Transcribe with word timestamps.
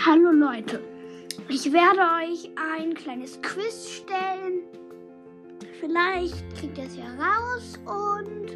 Hallo 0.00 0.32
Leute, 0.32 0.82
ich 1.48 1.72
werde 1.72 2.00
euch 2.00 2.50
ein 2.56 2.94
kleines 2.94 3.40
Quiz 3.40 3.88
stellen. 3.88 4.62
Vielleicht 5.80 6.34
kriegt 6.56 6.76
ihr 6.76 6.84
es 6.84 6.96
ja 6.96 7.04
raus 7.14 7.78
und 7.86 8.50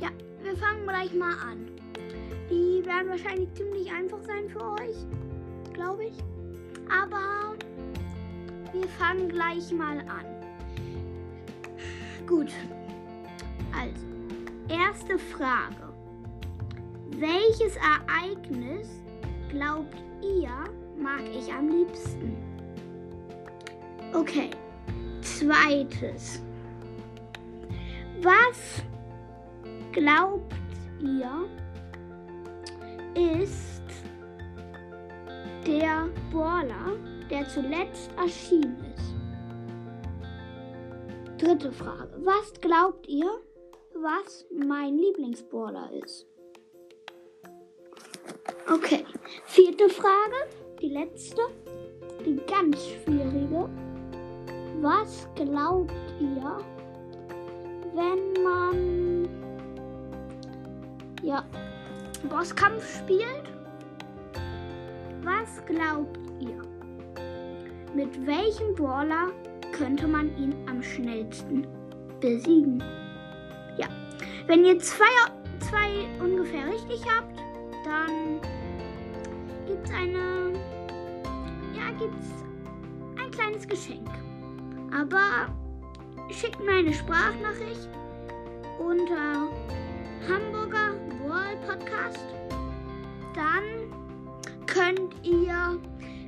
ja, 0.00 0.10
wir 0.42 0.54
fangen 0.56 0.86
gleich 0.86 1.14
mal 1.14 1.32
an. 1.32 1.66
Die 2.50 2.84
werden 2.84 3.08
wahrscheinlich 3.08 3.52
ziemlich 3.54 3.90
einfach 3.90 4.22
sein 4.22 4.48
für 4.50 4.62
euch, 4.62 4.96
glaube 5.72 6.04
ich. 6.04 6.14
Aber 6.88 7.56
wir 8.72 8.88
fangen 8.98 9.30
gleich 9.30 9.72
mal 9.72 9.98
an. 10.00 10.26
Gut, 12.26 12.52
also, 13.74 14.06
erste 14.68 15.18
Frage. 15.18 15.94
Welches 17.12 17.76
Ereignis 17.76 18.88
glaubt 19.48 19.96
ihr, 20.22 20.50
mag 20.98 21.22
ich 21.32 21.52
am 21.52 21.68
liebsten? 21.68 22.36
Okay, 24.12 24.50
zweites. 25.20 26.42
Was 28.20 28.82
glaubt 29.92 30.54
ihr, 31.00 31.48
ist 33.14 33.82
der 35.66 36.08
Brawler, 36.30 36.96
der 37.30 37.48
zuletzt 37.48 38.10
erschienen 38.16 38.76
ist? 38.94 39.14
Dritte 41.38 41.70
Frage. 41.70 42.20
Was 42.24 42.52
glaubt 42.60 43.06
ihr, 43.06 43.30
was 43.94 44.46
mein 44.52 44.96
Lieblingsbrawler 44.96 45.90
ist? 45.92 46.26
Okay. 48.70 49.04
Vierte 49.44 49.88
Frage, 49.90 50.48
die 50.80 50.88
letzte, 50.88 51.42
die 52.24 52.40
ganz 52.50 52.78
schwierige. 52.86 53.68
Was 54.80 55.28
glaubt 55.34 55.92
ihr, 56.18 56.58
wenn 57.94 58.42
man 58.42 59.28
ja 61.22 61.44
Bosskampf 62.30 63.00
spielt? 63.00 63.42
Was 65.22 65.64
glaubt 65.66 66.18
ihr? 66.40 66.62
Mit 67.94 68.26
welchem 68.26 68.74
Brawler 68.74 69.30
könnte 69.72 70.06
man 70.06 70.34
ihn 70.38 70.54
am 70.68 70.82
schnellsten 70.82 71.66
besiegen? 72.20 72.82
Ja, 73.76 73.88
wenn 74.46 74.64
ihr 74.64 74.78
zwei, 74.78 75.04
zwei 75.58 76.24
ungefähr 76.24 76.66
richtig 76.66 77.02
habt, 77.04 77.36
dann 77.84 78.40
gibt 79.68 79.86
es 79.86 79.94
eine, 79.94 80.52
ja, 81.74 81.90
gibt 81.98 82.14
es 82.20 83.22
ein 83.22 83.30
kleines 83.30 83.68
Geschenk. 83.68 84.08
Aber 84.90 85.54
schickt 86.30 86.58
mir 86.60 86.76
eine 86.76 86.94
Sprachnachricht 86.94 87.88
unter 88.78 89.48
Hamburger 90.26 90.94
World 91.22 91.60
Podcast. 91.66 92.24
Dann 93.34 93.92
könnt 94.66 95.14
ihr 95.22 95.78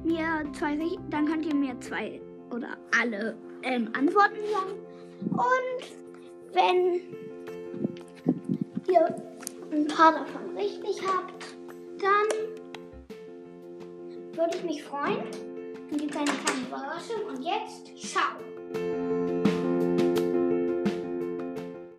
mir 0.04 0.44
zwei, 0.52 0.76
dann 1.08 1.26
könnt 1.26 1.46
ihr 1.46 1.54
mir 1.54 1.80
zwei 1.80 2.20
oder 2.50 2.76
alle 3.00 3.36
ähm, 3.62 3.88
Antworten 3.94 4.36
sagen. 4.52 4.74
Und 5.30 6.52
wenn 6.52 7.00
ihr 8.86 9.16
ein 9.72 9.86
paar 9.86 10.12
davon 10.12 10.56
richtig 10.56 11.00
habt, 11.06 11.56
dann 12.00 12.59
würde 14.36 14.56
ich 14.56 14.64
mich 14.64 14.82
freuen. 14.82 15.24
Dann 15.90 15.98
gibt 15.98 16.10
es 16.10 16.16
eine 16.16 16.30
kleine 16.30 16.66
Überraschung. 16.66 17.24
Und 17.28 17.42
jetzt, 17.42 17.96
ciao! 17.98 18.59